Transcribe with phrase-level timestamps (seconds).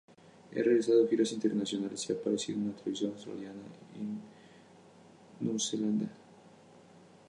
[0.49, 3.61] Ha realizado giras internacionales y ha aparecido en la televisión australiana
[5.41, 6.11] y neozelandesa.